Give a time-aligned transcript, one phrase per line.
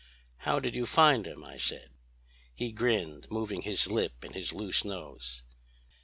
[0.37, 1.91] "'How did you find him?' I said.
[2.55, 5.43] "He grinned, moving his lip and his loose nose.